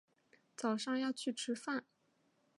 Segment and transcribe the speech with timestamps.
[0.55, 1.85] 早上要去吃饭